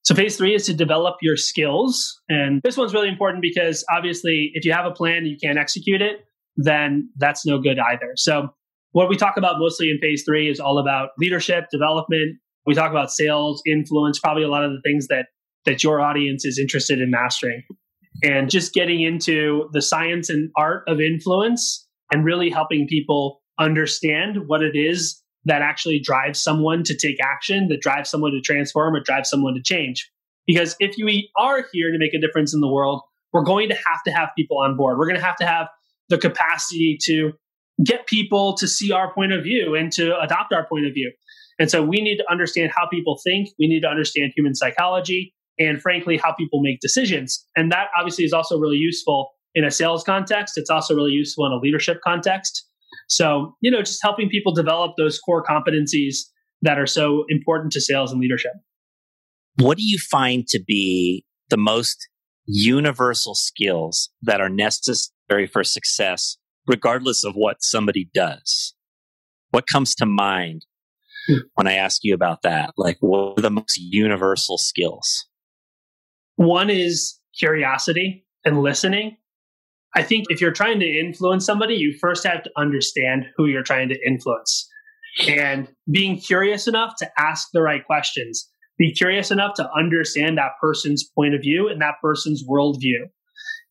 So, 0.03 0.15
phase 0.15 0.37
three 0.37 0.55
is 0.55 0.65
to 0.65 0.73
develop 0.73 1.17
your 1.21 1.37
skills. 1.37 2.19
And 2.27 2.61
this 2.63 2.77
one's 2.77 2.93
really 2.93 3.09
important 3.09 3.41
because 3.41 3.85
obviously, 3.95 4.51
if 4.53 4.65
you 4.65 4.73
have 4.73 4.85
a 4.85 4.91
plan 4.91 5.17
and 5.17 5.27
you 5.27 5.37
can't 5.41 5.59
execute 5.59 6.01
it, 6.01 6.25
then 6.57 7.09
that's 7.17 7.45
no 7.45 7.59
good 7.59 7.77
either. 7.79 8.13
So, 8.15 8.49
what 8.91 9.09
we 9.09 9.15
talk 9.15 9.37
about 9.37 9.55
mostly 9.59 9.89
in 9.89 9.99
phase 10.01 10.23
three 10.27 10.49
is 10.49 10.59
all 10.59 10.79
about 10.79 11.09
leadership, 11.17 11.65
development. 11.71 12.39
We 12.65 12.73
talk 12.73 12.91
about 12.91 13.11
sales, 13.11 13.61
influence, 13.65 14.19
probably 14.19 14.43
a 14.43 14.49
lot 14.49 14.63
of 14.63 14.71
the 14.71 14.81
things 14.83 15.07
that 15.07 15.27
that 15.65 15.83
your 15.83 16.01
audience 16.01 16.45
is 16.45 16.57
interested 16.57 16.99
in 16.99 17.11
mastering. 17.11 17.63
And 18.23 18.49
just 18.49 18.73
getting 18.73 19.01
into 19.01 19.69
the 19.71 19.81
science 19.81 20.29
and 20.29 20.49
art 20.57 20.83
of 20.87 20.99
influence 20.99 21.87
and 22.11 22.25
really 22.25 22.49
helping 22.49 22.87
people 22.87 23.41
understand 23.59 24.47
what 24.47 24.61
it 24.61 24.75
is 24.75 25.21
that 25.45 25.61
actually 25.61 25.99
drives 25.99 26.41
someone 26.41 26.83
to 26.83 26.95
take 26.95 27.17
action, 27.21 27.67
that 27.69 27.81
drives 27.81 28.09
someone 28.09 28.31
to 28.31 28.41
transform, 28.41 28.95
or 28.95 28.99
drives 28.99 29.29
someone 29.29 29.53
to 29.55 29.61
change. 29.61 30.09
Because 30.47 30.75
if 30.79 30.95
we 30.97 31.29
are 31.37 31.65
here 31.71 31.91
to 31.91 31.97
make 31.97 32.13
a 32.13 32.19
difference 32.19 32.53
in 32.53 32.61
the 32.61 32.71
world, 32.71 33.01
we're 33.33 33.43
going 33.43 33.69
to 33.69 33.75
have 33.75 34.03
to 34.05 34.11
have 34.11 34.29
people 34.37 34.59
on 34.59 34.75
board. 34.75 34.97
We're 34.97 35.07
going 35.07 35.19
to 35.19 35.25
have 35.25 35.37
to 35.37 35.45
have 35.45 35.67
the 36.09 36.17
capacity 36.17 36.97
to 37.03 37.31
get 37.83 38.05
people 38.05 38.55
to 38.57 38.67
see 38.67 38.91
our 38.91 39.13
point 39.13 39.31
of 39.31 39.43
view 39.43 39.75
and 39.75 39.91
to 39.93 40.19
adopt 40.19 40.53
our 40.53 40.67
point 40.67 40.85
of 40.85 40.93
view. 40.93 41.11
And 41.57 41.69
so 41.69 41.83
we 41.83 42.01
need 42.01 42.17
to 42.17 42.31
understand 42.31 42.71
how 42.75 42.87
people 42.87 43.19
think. 43.23 43.49
We 43.57 43.67
need 43.67 43.81
to 43.81 43.87
understand 43.87 44.33
human 44.35 44.55
psychology 44.55 45.33
and, 45.59 45.81
frankly, 45.81 46.17
how 46.17 46.33
people 46.33 46.61
make 46.61 46.79
decisions. 46.81 47.45
And 47.55 47.71
that 47.71 47.87
obviously 47.97 48.25
is 48.25 48.33
also 48.33 48.59
really 48.59 48.77
useful 48.77 49.31
in 49.53 49.63
a 49.63 49.71
sales 49.71 50.03
context. 50.03 50.57
It's 50.57 50.69
also 50.69 50.95
really 50.95 51.11
useful 51.11 51.45
in 51.45 51.51
a 51.51 51.57
leadership 51.57 51.99
context. 52.03 52.67
So, 53.11 53.57
you 53.59 53.69
know, 53.69 53.79
just 53.79 53.99
helping 54.01 54.29
people 54.29 54.53
develop 54.53 54.93
those 54.97 55.19
core 55.19 55.43
competencies 55.43 56.19
that 56.61 56.79
are 56.79 56.87
so 56.87 57.25
important 57.27 57.73
to 57.73 57.81
sales 57.81 58.09
and 58.09 58.21
leadership. 58.21 58.53
What 59.57 59.77
do 59.77 59.83
you 59.85 59.97
find 59.99 60.47
to 60.47 60.63
be 60.65 61.25
the 61.49 61.57
most 61.57 62.07
universal 62.45 63.35
skills 63.35 64.09
that 64.21 64.39
are 64.39 64.47
necessary 64.47 65.45
for 65.51 65.61
success, 65.65 66.37
regardless 66.65 67.25
of 67.25 67.33
what 67.33 67.57
somebody 67.61 68.09
does? 68.13 68.73
What 69.49 69.65
comes 69.69 69.93
to 69.95 70.05
mind 70.05 70.65
hmm. 71.27 71.39
when 71.55 71.67
I 71.67 71.73
ask 71.73 72.05
you 72.05 72.13
about 72.13 72.43
that? 72.43 72.71
Like, 72.77 72.95
what 73.01 73.39
are 73.39 73.41
the 73.41 73.51
most 73.51 73.77
universal 73.77 74.57
skills? 74.57 75.27
One 76.37 76.69
is 76.69 77.19
curiosity 77.37 78.25
and 78.45 78.61
listening. 78.61 79.17
I 79.95 80.03
think 80.03 80.25
if 80.29 80.39
you're 80.39 80.51
trying 80.51 80.79
to 80.79 80.85
influence 80.85 81.45
somebody, 81.45 81.75
you 81.75 81.97
first 81.99 82.25
have 82.25 82.43
to 82.43 82.51
understand 82.57 83.25
who 83.35 83.45
you're 83.47 83.63
trying 83.63 83.89
to 83.89 83.99
influence 84.07 84.69
and 85.27 85.67
being 85.91 86.17
curious 86.17 86.67
enough 86.67 86.93
to 86.99 87.09
ask 87.17 87.49
the 87.53 87.61
right 87.61 87.85
questions. 87.85 88.49
Be 88.77 88.93
curious 88.93 89.31
enough 89.31 89.53
to 89.55 89.69
understand 89.77 90.37
that 90.37 90.53
person's 90.61 91.09
point 91.13 91.35
of 91.35 91.41
view 91.41 91.67
and 91.67 91.81
that 91.81 91.95
person's 92.01 92.43
worldview. 92.47 93.09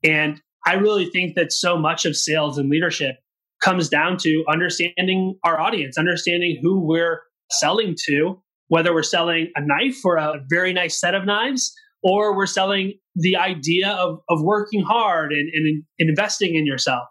And 0.04 0.40
I 0.66 0.74
really 0.74 1.06
think 1.06 1.36
that 1.36 1.52
so 1.52 1.78
much 1.78 2.04
of 2.04 2.16
sales 2.16 2.58
and 2.58 2.68
leadership 2.68 3.16
comes 3.62 3.88
down 3.88 4.16
to 4.18 4.44
understanding 4.48 5.38
our 5.44 5.58
audience, 5.58 5.98
understanding 5.98 6.58
who 6.62 6.80
we're 6.80 7.22
selling 7.50 7.96
to, 8.06 8.40
whether 8.68 8.94
we're 8.94 9.02
selling 9.02 9.50
a 9.56 9.60
knife 9.60 9.98
or 10.04 10.16
a 10.16 10.40
very 10.48 10.72
nice 10.72 11.00
set 11.00 11.14
of 11.14 11.24
knives, 11.24 11.72
or 12.02 12.36
we're 12.36 12.46
selling 12.46 12.94
the 13.14 13.36
idea 13.36 13.90
of, 13.90 14.20
of 14.28 14.42
working 14.42 14.82
hard 14.82 15.32
and, 15.32 15.50
and, 15.52 15.82
and 15.98 16.08
investing 16.08 16.54
in 16.54 16.66
yourself. 16.66 17.04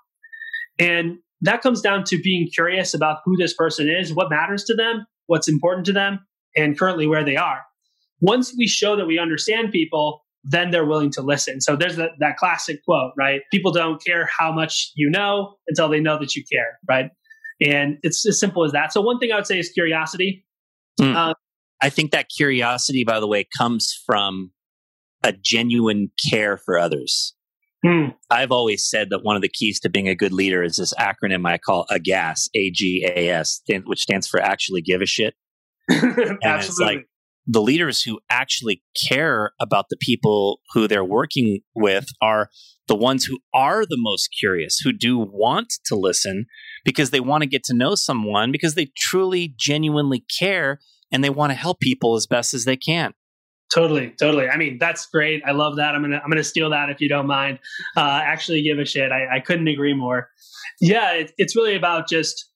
And 0.80 1.18
that 1.42 1.62
comes 1.62 1.82
down 1.82 2.04
to 2.06 2.20
being 2.22 2.50
curious 2.54 2.94
about 2.94 3.20
who 3.26 3.38
this 3.38 3.54
person 3.54 3.90
is, 3.90 4.14
what 4.14 4.30
matters 4.30 4.64
to 4.66 4.76
them, 4.76 5.06
what's 5.28 5.48
important 5.48 5.86
to 5.88 5.94
them, 5.94 6.20
and 6.56 6.78
currently 6.78 7.08
where 7.08 7.24
they 7.24 7.36
are. 7.36 7.62
Once 8.22 8.54
we 8.58 8.68
show 8.68 8.96
that 8.96 9.06
we 9.06 9.20
understand 9.20 9.72
people, 9.72 10.22
then 10.44 10.72
they're 10.72 10.86
willing 10.86 11.12
to 11.12 11.22
listen. 11.22 11.62
So 11.62 11.76
there's 11.76 11.98
that, 11.98 12.12
that 12.20 12.38
classic 12.38 12.84
quote, 12.84 13.12
right? 13.18 13.42
People 13.52 13.72
don't 13.72 14.04
care 14.04 14.28
how 14.38 14.52
much 14.52 14.92
you 14.96 15.10
know 15.10 15.56
until 15.68 15.90
they 15.90 16.00
know 16.00 16.18
that 16.20 16.36
you 16.36 16.44
care, 16.52 16.80
right? 16.88 17.12
And 17.62 17.98
it's 18.04 18.26
as 18.26 18.40
simple 18.40 18.64
as 18.64 18.72
that. 18.72 18.94
So 18.94 19.02
one 19.02 19.20
thing 19.20 19.32
I 19.32 19.36
would 19.36 19.48
say 19.48 19.60
is 19.60 19.70
curiosity. 19.70 20.46
Mm. 21.00 21.16
Uh, 21.16 21.34
I 21.82 21.90
think 21.90 22.12
that 22.12 22.28
curiosity, 22.36 23.04
by 23.04 23.20
the 23.20 23.28
way, 23.28 23.48
comes 23.58 23.94
from 24.06 24.52
a 25.24 25.34
genuine 25.34 26.12
care 26.30 26.58
for 26.58 26.78
others. 26.78 27.34
Hmm. 27.86 28.08
I've 28.30 28.52
always 28.52 28.88
said 28.88 29.10
that 29.10 29.24
one 29.24 29.38
of 29.38 29.42
the 29.42 29.50
keys 29.50 29.80
to 29.82 29.90
being 29.90 30.10
a 30.10 30.16
good 30.16 30.34
leader 30.34 30.64
is 30.64 30.78
this 30.78 30.94
acronym 30.96 31.48
I 31.48 31.58
call 31.58 31.86
AGAS, 31.90 32.50
A 32.54 32.72
G 32.72 33.06
A 33.06 33.30
S, 33.30 33.62
which 33.86 34.02
stands 34.02 34.28
for 34.28 34.42
actually 34.42 34.82
give 34.82 35.02
a 35.02 35.06
shit. 35.06 35.36
and 35.90 36.38
it's 36.44 36.78
like 36.78 37.08
the 37.48 37.62
leaders 37.62 38.04
who 38.04 38.20
actually 38.30 38.84
care 39.10 39.54
about 39.60 39.86
the 39.90 39.98
people 39.98 40.60
who 40.74 40.88
they're 40.88 41.06
working 41.06 41.62
with 41.74 42.08
are 42.22 42.50
the 42.88 42.96
ones 42.96 43.26
who 43.26 43.40
are 43.54 43.86
the 43.86 43.98
most 43.98 44.28
curious, 44.40 44.80
who 44.80 44.92
do 44.92 45.18
want 45.18 45.74
to 45.86 45.96
listen 45.96 46.46
because 46.86 47.10
they 47.10 47.20
want 47.20 47.42
to 47.42 47.50
get 47.50 47.64
to 47.64 47.74
know 47.74 47.96
someone 47.96 48.52
because 48.52 48.76
they 48.76 48.92
truly, 48.98 49.54
genuinely 49.58 50.24
care 50.40 50.80
and 51.12 51.24
they 51.24 51.30
want 51.30 51.52
to 51.52 51.56
help 51.56 51.80
people 51.80 52.16
as 52.16 52.28
best 52.28 52.54
as 52.54 52.66
they 52.66 52.78
can. 52.78 53.14
Totally, 53.74 54.10
totally. 54.20 54.50
I 54.50 54.58
mean, 54.58 54.78
that's 54.80 55.06
great. 55.06 55.44
I 55.46 55.52
love 55.52 55.76
that. 55.76 55.94
I'm 55.94 56.02
gonna 56.02 56.20
I'm 56.24 56.30
gonna 56.30 56.44
steal 56.44 56.72
that 56.72 56.90
if 56.90 57.00
you 57.00 57.08
don't 57.08 57.28
mind. 57.28 57.60
Uh, 57.96 58.22
actually, 58.24 58.64
give 58.64 58.80
a 58.80 58.86
shit. 58.86 59.12
I, 59.12 59.38
I 59.38 59.40
couldn't 59.40 59.68
agree 59.68 59.94
more. 59.94 60.30
Yeah, 60.82 61.14
it, 61.14 61.32
it's 61.38 61.56
really 61.56 61.76
about 61.76 62.10
just 62.10 62.50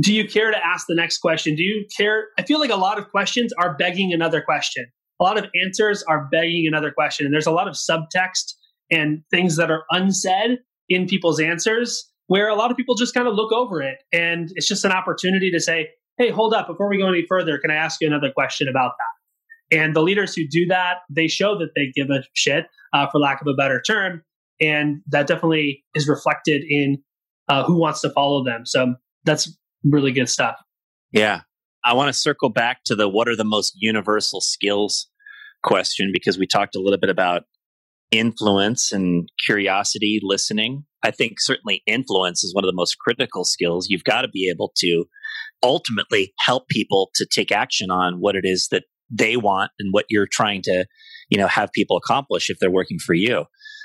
do 0.00 0.12
you 0.12 0.26
care 0.28 0.50
to 0.50 0.66
ask 0.66 0.86
the 0.88 0.94
next 0.94 1.18
question? 1.18 1.54
Do 1.54 1.62
you 1.62 1.84
care? 1.96 2.28
I 2.38 2.42
feel 2.42 2.60
like 2.60 2.70
a 2.70 2.76
lot 2.76 2.98
of 2.98 3.08
questions 3.10 3.52
are 3.58 3.74
begging 3.74 4.12
another 4.12 4.40
question. 4.40 4.86
A 5.20 5.24
lot 5.24 5.38
of 5.38 5.46
answers 5.64 6.02
are 6.04 6.28
begging 6.30 6.66
another 6.66 6.92
question. 6.92 7.26
And 7.26 7.34
there's 7.34 7.46
a 7.46 7.52
lot 7.52 7.66
of 7.66 7.74
subtext 7.74 8.54
and 8.90 9.22
things 9.30 9.56
that 9.56 9.70
are 9.70 9.84
unsaid 9.90 10.58
in 10.88 11.06
people's 11.06 11.40
answers 11.40 12.08
where 12.28 12.48
a 12.48 12.54
lot 12.54 12.70
of 12.70 12.76
people 12.76 12.94
just 12.94 13.14
kind 13.14 13.26
of 13.26 13.34
look 13.34 13.52
over 13.52 13.82
it. 13.82 13.98
And 14.12 14.50
it's 14.54 14.68
just 14.68 14.84
an 14.84 14.92
opportunity 14.92 15.50
to 15.50 15.60
say, 15.60 15.88
hey, 16.16 16.30
hold 16.30 16.54
up, 16.54 16.66
before 16.66 16.88
we 16.88 16.98
go 16.98 17.08
any 17.08 17.24
further, 17.28 17.58
can 17.58 17.70
I 17.70 17.74
ask 17.74 18.00
you 18.00 18.06
another 18.06 18.30
question 18.30 18.68
about 18.68 18.92
that? 18.98 19.17
And 19.70 19.94
the 19.94 20.02
leaders 20.02 20.34
who 20.34 20.46
do 20.48 20.66
that, 20.66 20.98
they 21.10 21.28
show 21.28 21.58
that 21.58 21.70
they 21.76 21.92
give 21.94 22.10
a 22.10 22.22
shit, 22.34 22.66
uh, 22.92 23.06
for 23.10 23.18
lack 23.18 23.40
of 23.40 23.46
a 23.46 23.54
better 23.54 23.80
term. 23.80 24.22
And 24.60 25.02
that 25.08 25.26
definitely 25.26 25.84
is 25.94 26.08
reflected 26.08 26.62
in 26.68 26.98
uh, 27.48 27.64
who 27.64 27.78
wants 27.78 28.00
to 28.00 28.10
follow 28.10 28.44
them. 28.44 28.66
So 28.66 28.94
that's 29.24 29.56
really 29.84 30.12
good 30.12 30.28
stuff. 30.28 30.56
Yeah. 31.12 31.42
I 31.84 31.94
want 31.94 32.08
to 32.08 32.18
circle 32.18 32.50
back 32.50 32.78
to 32.86 32.94
the 32.94 33.08
what 33.08 33.28
are 33.28 33.36
the 33.36 33.44
most 33.44 33.74
universal 33.76 34.40
skills 34.40 35.08
question 35.62 36.10
because 36.12 36.38
we 36.38 36.46
talked 36.46 36.76
a 36.76 36.80
little 36.80 36.98
bit 36.98 37.10
about 37.10 37.42
influence 38.10 38.92
and 38.92 39.28
curiosity, 39.44 40.20
listening. 40.22 40.84
I 41.02 41.10
think 41.10 41.38
certainly 41.38 41.82
influence 41.86 42.42
is 42.42 42.54
one 42.54 42.64
of 42.64 42.68
the 42.68 42.74
most 42.74 42.98
critical 42.98 43.44
skills. 43.44 43.88
You've 43.88 44.04
got 44.04 44.22
to 44.22 44.28
be 44.28 44.50
able 44.50 44.72
to 44.78 45.04
ultimately 45.62 46.32
help 46.40 46.68
people 46.68 47.10
to 47.14 47.26
take 47.26 47.52
action 47.52 47.90
on 47.90 48.20
what 48.20 48.34
it 48.34 48.44
is 48.44 48.68
that 48.70 48.84
they 49.10 49.36
want 49.36 49.70
and 49.78 49.92
what 49.92 50.06
you're 50.08 50.28
trying 50.30 50.62
to, 50.62 50.86
you 51.28 51.38
know, 51.38 51.48
have 51.48 51.70
people 51.72 51.96
accomplish 51.96 52.50
if 52.50 52.58
they're 52.58 52.70
working 52.70 52.98
for 52.98 53.14
you. 53.14 53.44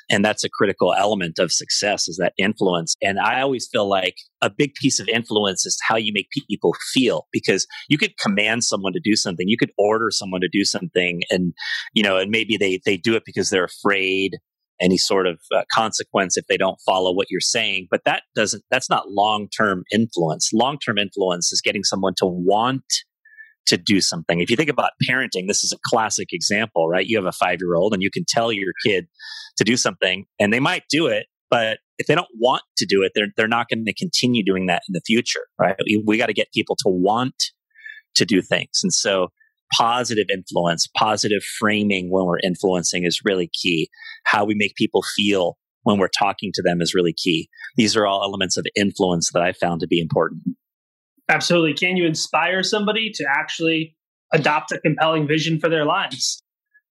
And 0.10 0.24
that's 0.24 0.44
a 0.44 0.50
critical 0.50 0.94
element 0.94 1.40
of 1.40 1.52
success 1.52 2.08
is 2.08 2.18
that 2.18 2.34
influence. 2.38 2.96
And 3.02 3.20
I 3.20 3.42
always 3.42 3.68
feel 3.72 3.88
like 3.88 4.16
a 4.42 4.50
big 4.50 4.74
piece 4.76 5.00
of 5.00 5.08
influence 5.08 5.66
is 5.66 5.78
how 5.88 5.96
you 5.96 6.12
make 6.14 6.28
people 6.50 6.74
feel 6.94 7.28
because 7.32 7.66
you 7.88 7.98
could 7.98 8.18
command 8.18 8.64
someone 8.64 8.94
to 8.94 9.00
do 9.02 9.16
something. 9.16 9.48
You 9.48 9.58
could 9.58 9.72
order 9.78 10.12
someone 10.12 10.42
to 10.42 10.50
do 10.52 10.66
something 10.66 11.22
and, 11.30 11.54
you 11.94 12.04
know, 12.04 12.18
and 12.18 12.30
maybe 12.30 12.58
they, 12.58 12.82
they 12.86 12.98
do 12.98 13.16
it 13.16 13.24
because 13.26 13.50
they're 13.50 13.64
afraid 13.64 14.38
any 14.82 14.98
sort 14.98 15.28
of 15.28 15.40
uh, 15.56 15.64
consequence 15.72 16.36
if 16.36 16.46
they 16.48 16.58
don't 16.58 16.80
follow 16.86 17.14
what 17.14 17.28
you're 17.30 17.40
saying. 17.40 17.88
But 17.90 18.02
that 18.06 18.24
doesn't, 18.36 18.64
that's 18.70 18.90
not 18.90 19.12
long 19.12 19.48
term 19.50 19.84
influence. 19.94 20.52
Long 20.54 20.78
term 20.80 20.98
influence 20.98 21.54
is 21.54 21.62
getting 21.62 21.84
someone 21.84 22.14
to 22.18 22.26
want 22.26 22.84
to 23.68 23.78
do 23.78 24.02
something. 24.02 24.42
If 24.42 24.50
you 24.50 24.56
think 24.56 24.70
about 24.70 24.92
parenting, 25.10 25.48
this 25.48 25.64
is 25.64 25.72
a 25.72 25.78
classic 25.90 26.30
example, 26.32 26.90
right? 26.90 27.06
You 27.06 27.18
have 27.18 27.26
a 27.26 27.32
five 27.32 27.60
year 27.62 27.76
old 27.76 27.94
and 27.94 28.02
you 28.02 28.12
can 28.12 28.26
tell 28.28 28.52
your 28.52 28.74
kid 28.86 29.08
to 29.58 29.64
do 29.64 29.78
something 29.78 30.26
and 30.40 30.52
they 30.52 30.60
might 30.60 30.84
do 30.90 31.08
it, 31.08 31.28
but 31.50 31.80
if 31.98 32.08
they 32.08 32.16
don't 32.16 32.28
want 32.40 32.64
to 32.78 32.86
do 32.86 33.04
it, 33.04 33.12
they're, 33.16 33.28
they're 33.38 33.48
not 33.48 33.68
going 33.70 33.86
to 33.86 33.94
continue 33.94 34.44
doing 34.44 34.66
that 34.66 34.82
in 34.90 34.94
the 34.94 35.02
future, 35.06 35.46
right? 35.60 35.76
We, 35.86 36.04
we 36.06 36.18
got 36.18 36.26
to 36.28 36.34
get 36.34 36.52
people 36.54 36.76
to 36.80 36.90
want 36.90 37.36
to 38.16 38.26
do 38.26 38.42
things. 38.42 38.82
And 38.84 38.94
so 38.94 39.30
positive 39.72 40.28
influence, 40.32 40.88
positive 40.98 41.44
framing 41.60 42.12
when 42.12 42.26
we're 42.26 42.40
influencing 42.44 43.06
is 43.06 43.22
really 43.24 43.50
key. 43.54 43.90
How 44.26 44.46
we 44.46 44.56
make 44.56 44.76
people 44.76 45.04
feel 45.16 45.58
when 45.84 45.98
we're 45.98 46.10
talking 46.20 46.52
to 46.54 46.62
them 46.62 46.82
is 46.82 46.94
really 46.94 47.14
key. 47.14 47.50
These 47.76 47.96
are 47.96 48.06
all 48.06 48.24
elements 48.24 48.58
of 48.58 48.66
influence 48.76 49.32
that 49.34 49.42
I 49.42 49.54
found 49.54 49.82
to 49.82 49.88
be 49.88 50.00
important. 50.00 50.44
Absolutely. 51.30 51.74
Can 51.74 51.98
you 51.98 52.06
inspire 52.06 52.64
somebody 52.64 53.12
to 53.16 53.26
actually 53.28 53.96
adopt 54.34 54.72
a 54.72 54.80
compelling 54.80 55.28
vision 55.28 55.60
for 55.60 55.70
their 55.70 55.86
lives? 55.86 56.42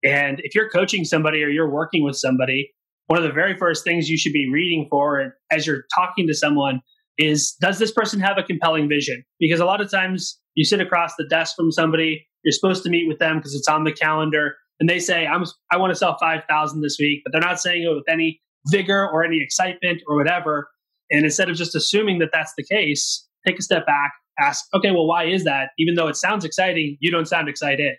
And 0.04 0.40
if 0.42 0.54
you're 0.54 0.68
coaching 0.68 1.04
somebody 1.04 1.42
or 1.42 1.48
you're 1.48 1.70
working 1.70 2.04
with 2.04 2.16
somebody, 2.16 2.72
one 3.06 3.18
of 3.18 3.24
the 3.24 3.32
very 3.32 3.56
first 3.56 3.84
things 3.84 4.08
you 4.08 4.16
should 4.16 4.32
be 4.32 4.50
reading 4.50 4.86
for 4.90 5.34
as 5.50 5.66
you're 5.66 5.84
talking 5.94 6.26
to 6.26 6.34
someone 6.34 6.80
is 7.18 7.54
does 7.60 7.78
this 7.78 7.92
person 7.92 8.20
have 8.20 8.38
a 8.38 8.42
compelling 8.42 8.88
vision? 8.88 9.22
Because 9.38 9.60
a 9.60 9.64
lot 9.64 9.80
of 9.80 9.90
times 9.90 10.40
you 10.54 10.64
sit 10.64 10.80
across 10.80 11.14
the 11.16 11.26
desk 11.28 11.54
from 11.56 11.70
somebody, 11.70 12.26
you're 12.44 12.52
supposed 12.52 12.82
to 12.84 12.90
meet 12.90 13.06
with 13.06 13.18
them 13.18 13.36
because 13.36 13.54
it's 13.54 13.68
on 13.68 13.84
the 13.84 13.92
calendar, 13.92 14.54
and 14.80 14.88
they 14.88 14.98
say, 14.98 15.26
I'm, 15.26 15.44
I 15.70 15.76
want 15.76 15.92
to 15.92 15.94
sell 15.94 16.16
5,000 16.18 16.80
this 16.80 16.96
week, 16.98 17.20
but 17.24 17.32
they're 17.32 17.48
not 17.48 17.60
saying 17.60 17.82
it 17.82 17.94
with 17.94 18.08
any 18.08 18.40
vigor 18.70 19.08
or 19.08 19.24
any 19.24 19.40
excitement 19.42 20.02
or 20.08 20.16
whatever. 20.16 20.68
And 21.10 21.24
instead 21.24 21.48
of 21.48 21.56
just 21.56 21.76
assuming 21.76 22.18
that 22.18 22.30
that's 22.32 22.52
the 22.56 22.64
case, 22.64 23.28
take 23.46 23.58
a 23.58 23.62
step 23.62 23.86
back, 23.86 24.12
ask, 24.40 24.64
okay, 24.74 24.90
well, 24.90 25.06
why 25.06 25.24
is 25.24 25.44
that? 25.44 25.70
Even 25.78 25.94
though 25.94 26.08
it 26.08 26.16
sounds 26.16 26.44
exciting, 26.44 26.96
you 27.00 27.10
don't 27.10 27.26
sound 27.26 27.48
excited. 27.48 27.96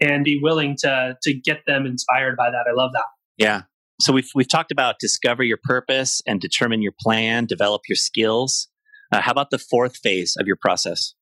And 0.00 0.24
be 0.24 0.40
willing 0.42 0.76
to 0.80 1.16
to 1.22 1.32
get 1.32 1.60
them 1.66 1.86
inspired 1.86 2.36
by 2.36 2.50
that. 2.50 2.64
I 2.68 2.74
love 2.74 2.90
that. 2.92 3.04
Yeah. 3.36 3.62
So 4.00 4.12
we've 4.12 4.28
we've 4.34 4.48
talked 4.48 4.72
about 4.72 4.96
discover 4.98 5.44
your 5.44 5.58
purpose 5.62 6.20
and 6.26 6.40
determine 6.40 6.82
your 6.82 6.92
plan, 6.98 7.46
develop 7.46 7.82
your 7.88 7.96
skills. 7.96 8.68
Uh, 9.12 9.20
how 9.20 9.30
about 9.30 9.50
the 9.50 9.58
fourth 9.58 9.96
phase 9.96 10.34
of 10.40 10.46
your 10.48 10.56
process? 10.56 11.14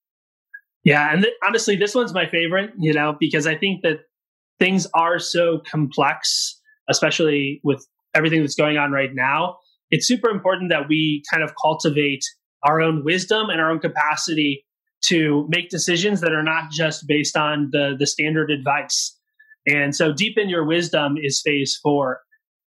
Yeah, 0.85 1.13
and 1.13 1.23
th- 1.23 1.35
honestly, 1.47 1.77
this 1.77 1.95
one's 1.95 2.13
my 2.13 2.27
favorite, 2.27 2.71
you 2.79 2.93
know, 2.93 3.17
because 3.19 3.47
I 3.47 3.57
think 3.57 3.83
that 3.83 4.01
things 4.59 4.87
are 4.95 5.19
so 5.19 5.61
complex, 5.71 6.61
especially 6.89 7.61
with 7.65 7.87
everything 8.15 8.41
that's 8.41 8.55
going 8.55 8.77
on 8.77 8.93
right 8.93 9.11
now. 9.13 9.57
It's 9.91 10.07
super 10.07 10.31
important 10.31 10.71
that 10.71 10.89
we 10.89 11.23
kind 11.31 11.43
of 11.43 11.53
cultivate 11.61 12.23
our 12.65 12.81
own 12.81 13.05
wisdom 13.05 13.51
and 13.51 13.61
our 13.61 13.71
own 13.71 13.81
capacity 13.81 14.65
to 15.07 15.47
make 15.49 15.69
decisions 15.69 16.21
that 16.23 16.33
are 16.33 16.43
not 16.43 16.71
just 16.71 17.05
based 17.07 17.37
on 17.37 17.69
the 17.73 17.95
the 17.99 18.07
standard 18.07 18.51
advice. 18.51 19.19
And 19.67 19.95
so 19.95 20.13
deepen 20.13 20.49
your 20.49 20.67
wisdom 20.67 21.17
is 21.21 21.41
phase 21.45 21.79
4. 21.83 22.21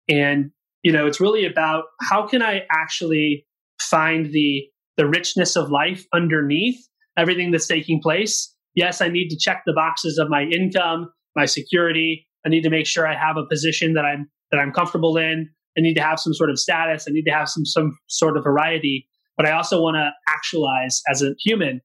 And 0.09 0.51
you 0.83 0.91
know, 0.91 1.07
it's 1.07 1.19
really 1.19 1.45
about 1.45 1.85
how 2.01 2.27
can 2.27 2.41
I 2.41 2.63
actually 2.71 3.45
find 3.81 4.31
the 4.31 4.63
the 4.97 5.07
richness 5.07 5.55
of 5.55 5.69
life 5.69 6.05
underneath 6.13 6.79
everything 7.17 7.51
that's 7.51 7.67
taking 7.67 8.01
place. 8.01 8.53
Yes, 8.75 9.01
I 9.01 9.09
need 9.09 9.29
to 9.29 9.37
check 9.37 9.63
the 9.65 9.73
boxes 9.73 10.17
of 10.17 10.29
my 10.29 10.43
income, 10.43 11.11
my 11.35 11.45
security. 11.45 12.27
I 12.45 12.49
need 12.49 12.61
to 12.61 12.69
make 12.69 12.85
sure 12.85 13.07
I 13.07 13.15
have 13.15 13.37
a 13.37 13.45
position 13.45 13.93
that 13.93 14.05
I'm 14.05 14.29
that 14.51 14.59
I'm 14.59 14.71
comfortable 14.71 15.17
in. 15.17 15.49
I 15.77 15.81
need 15.81 15.95
to 15.95 16.01
have 16.01 16.19
some 16.19 16.33
sort 16.33 16.49
of 16.49 16.59
status. 16.59 17.05
I 17.07 17.11
need 17.11 17.25
to 17.25 17.31
have 17.31 17.49
some 17.49 17.65
some 17.65 17.97
sort 18.07 18.37
of 18.37 18.43
variety. 18.43 19.07
But 19.37 19.45
I 19.45 19.51
also 19.51 19.81
want 19.81 19.95
to 19.95 20.09
actualize 20.27 21.01
as 21.09 21.21
a 21.21 21.35
human. 21.39 21.81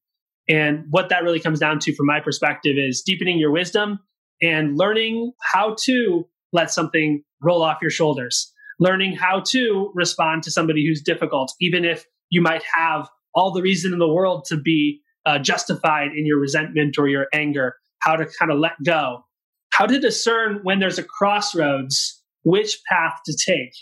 And 0.49 0.87
what 0.91 1.11
that 1.11 1.23
really 1.23 1.39
comes 1.39 1.61
down 1.61 1.79
to, 1.81 1.95
from 1.95 2.07
my 2.07 2.19
perspective, 2.19 2.77
is 2.77 3.03
deepening 3.05 3.39
your 3.39 3.53
wisdom 3.53 4.01
and 4.41 4.77
learning 4.77 5.33
how 5.53 5.77
to 5.85 6.25
let 6.53 6.71
something 6.71 7.23
roll 7.43 7.63
off 7.63 7.79
your 7.81 7.91
shoulders, 7.91 8.53
learning 8.81 9.15
how 9.15 9.43
to 9.49 9.93
respond 9.95 10.43
to 10.45 10.51
somebody 10.51 10.87
who's 10.87 11.03
difficult, 11.03 11.53
even 11.61 11.85
if 11.85 12.05
you 12.31 12.41
might 12.41 12.63
have 12.77 13.09
all 13.35 13.53
the 13.53 13.63
reason 13.63 13.93
in 13.93 13.99
the 13.99 14.13
world 14.13 14.45
to 14.49 14.57
be 14.57 15.01
uh, 15.27 15.39
justified 15.39 16.09
in 16.17 16.27
your 16.27 16.39
resentment 16.39 16.99
or 16.99 17.09
your 17.09 17.27
anger, 17.33 17.77
how 18.01 18.17
to 18.17 18.27
kind 18.39 18.51
of 18.51 18.59
let 18.59 18.73
go, 18.85 19.25
how 19.73 19.87
to 19.87 20.01
discern 20.01 20.61
when 20.63 20.81
there's 20.81 20.99
a 20.99 21.05
crossroads, 21.05 22.21
which 22.43 22.81
path 22.91 23.21
to 23.25 23.37
take. 23.37 23.73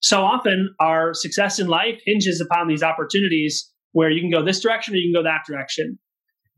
So 0.00 0.22
often, 0.22 0.74
our 0.80 1.12
success 1.14 1.58
in 1.58 1.66
life 1.66 2.00
hinges 2.06 2.40
upon 2.40 2.68
these 2.68 2.82
opportunities 2.82 3.70
where 3.92 4.10
you 4.10 4.20
can 4.20 4.30
go 4.30 4.44
this 4.44 4.60
direction 4.60 4.94
or 4.94 4.96
you 4.96 5.12
can 5.12 5.22
go 5.22 5.28
that 5.28 5.42
direction. 5.46 5.98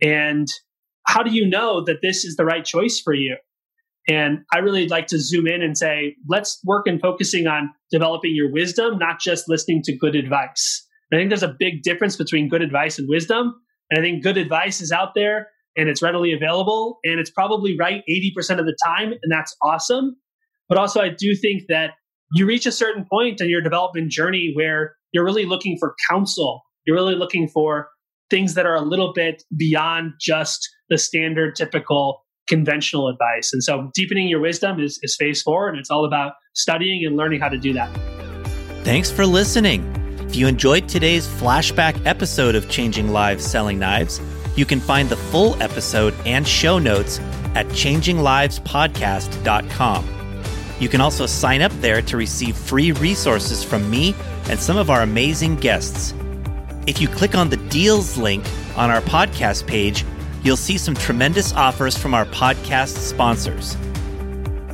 And 0.01 0.47
how 1.07 1.23
do 1.23 1.31
you 1.31 1.49
know 1.49 1.83
that 1.85 1.99
this 2.03 2.25
is 2.25 2.37
the 2.37 2.45
right 2.45 2.65
choice 2.65 3.01
for 3.01 3.15
you? 3.15 3.37
And 4.09 4.41
I 4.53 4.59
really 4.59 4.89
like 4.89 5.07
to 5.09 5.19
zoom 5.19 5.47
in 5.47 5.63
and 5.63 5.79
say, 5.79 6.17
let's 6.29 6.61
work 6.65 6.87
in 6.89 6.99
focusing 6.99 7.47
on 7.47 7.71
developing 7.91 8.35
your 8.35 8.51
wisdom, 8.51 8.99
not 8.99 9.21
just 9.21 9.49
listening 9.49 9.83
to 9.85 9.97
good 9.97 10.17
advice. 10.17 10.87
I 11.13 11.17
think 11.17 11.31
there's 11.31 11.43
a 11.43 11.55
big 11.57 11.83
difference 11.83 12.17
between 12.17 12.49
good 12.49 12.63
advice 12.63 12.99
and 12.99 13.09
wisdom. 13.09 13.55
And 13.91 14.01
I 14.01 14.03
think 14.03 14.23
good 14.23 14.39
advice 14.39 14.81
is 14.81 14.91
out 14.91 15.11
there 15.15 15.49
and 15.77 15.89
it's 15.89 16.03
readily 16.03 16.33
available 16.33 16.99
and 17.05 17.21
it's 17.21 17.31
probably 17.31 17.77
right 17.79 18.03
80% 18.11 18.59
of 18.59 18.67
the 18.67 18.77
time. 18.85 19.13
And 19.13 19.31
that's 19.31 19.55
awesome. 19.63 20.17
But 20.69 20.79
also, 20.79 21.01
I 21.01 21.11
do 21.11 21.35
think 21.35 21.65
that 21.69 21.91
you 22.33 22.47
reach 22.47 22.67
a 22.67 22.73
certain 22.73 23.05
point 23.11 23.41
in 23.41 23.51
your 23.51 23.61
development 23.61 24.11
journey 24.11 24.53
where 24.55 24.97
you're 25.13 25.25
really 25.25 25.45
looking 25.45 25.77
for 25.79 25.95
counsel. 26.11 26.63
You're 26.87 26.97
really 26.97 27.15
looking 27.15 27.47
for 27.47 27.91
things 28.31 28.55
that 28.55 28.65
are 28.65 28.75
a 28.75 28.81
little 28.81 29.13
bit 29.13 29.43
beyond 29.57 30.15
just 30.19 30.67
the 30.89 30.97
standard, 30.97 31.55
typical, 31.55 32.25
conventional 32.49 33.09
advice. 33.09 33.53
And 33.53 33.63
so, 33.63 33.91
deepening 33.95 34.29
your 34.29 34.41
wisdom 34.41 34.81
is, 34.81 34.99
is 35.03 35.15
phase 35.17 35.43
four, 35.43 35.69
and 35.69 35.79
it's 35.79 35.91
all 35.91 36.07
about 36.07 36.33
studying 36.55 37.05
and 37.05 37.17
learning 37.17 37.41
how 37.41 37.51
to 37.51 37.59
do 37.59 37.75
that. 37.75 37.95
Thanks 38.83 39.11
for 39.11 39.27
listening. 39.27 39.87
If 40.21 40.35
you 40.35 40.47
enjoyed 40.47 40.89
today's 40.89 41.27
flashback 41.27 42.07
episode 42.07 42.55
of 42.55 42.71
Changing 42.71 43.13
Lives 43.13 43.45
Selling 43.45 43.79
Knives, 43.79 44.23
you 44.57 44.65
can 44.65 44.81
find 44.81 45.11
the 45.11 45.17
full 45.17 45.63
episode 45.63 46.15
and 46.25 46.49
show 46.49 46.79
notes 46.79 47.19
at 47.55 47.67
changinglivespodcast.com. 47.69 50.22
You 50.83 50.89
can 50.89 51.01
also 51.01 51.27
sign 51.27 51.63
up 51.63 51.71
there 51.75 52.03
to 52.03 52.17
receive 52.17 52.57
free 52.57 52.91
resources 52.91 53.63
from 53.63 53.89
me 53.89 54.17
and 54.49 54.59
some 54.59 54.77
of 54.77 54.91
our 54.91 55.03
amazing 55.03 55.55
guests. 55.55 56.13
If 56.89 57.01
you 57.01 57.07
click 57.07 57.37
on 57.37 57.49
the 57.49 57.57
deals 57.57 58.19
link 58.19 58.45
on 58.77 58.91
our 58.91 59.01
podcast 59.03 59.69
page, 59.69 60.05
you'll 60.43 60.57
see 60.57 60.77
some 60.77 60.97
tremendous 60.97 61.53
offers 61.53 61.97
from 61.97 62.15
our 62.15 62.25
podcast 62.25 62.97
sponsors. 62.97 63.77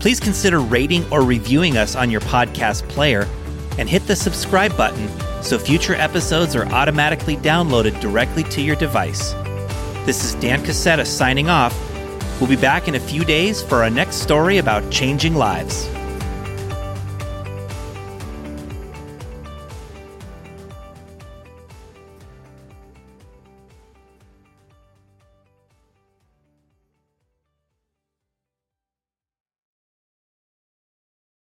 Please 0.00 0.18
consider 0.18 0.60
rating 0.60 1.04
or 1.12 1.20
reviewing 1.20 1.76
us 1.76 1.94
on 1.94 2.10
your 2.10 2.22
podcast 2.22 2.88
player 2.88 3.28
and 3.76 3.86
hit 3.86 4.06
the 4.06 4.16
subscribe 4.16 4.74
button 4.78 5.10
so 5.42 5.58
future 5.58 5.94
episodes 5.94 6.56
are 6.56 6.64
automatically 6.68 7.36
downloaded 7.36 8.00
directly 8.00 8.44
to 8.44 8.62
your 8.62 8.76
device. 8.76 9.34
This 10.06 10.24
is 10.24 10.36
Dan 10.36 10.64
Cassetta 10.64 11.04
signing 11.04 11.50
off. 11.50 11.78
We'll 12.40 12.48
be 12.48 12.56
back 12.56 12.88
in 12.88 12.94
a 12.94 13.00
few 13.00 13.26
days 13.26 13.60
for 13.60 13.82
our 13.82 13.90
next 13.90 14.22
story 14.22 14.56
about 14.56 14.90
changing 14.90 15.34
lives. 15.34 15.86